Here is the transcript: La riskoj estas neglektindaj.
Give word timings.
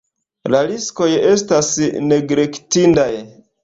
La 0.53 0.61
riskoj 0.71 1.11
estas 1.33 1.71
neglektindaj. 2.09 3.11